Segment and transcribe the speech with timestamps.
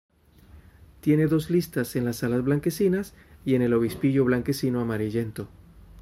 [1.01, 3.13] Tiene dos listas en las alas blanquecinas
[3.45, 5.47] y el obispillo blanquecino amarillento.